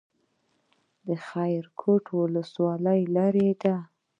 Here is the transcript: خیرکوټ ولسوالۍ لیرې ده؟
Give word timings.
خیرکوټ 1.29 2.03
ولسوالۍ 2.19 3.01
لیرې 3.15 3.49
ده؟ 3.61 3.75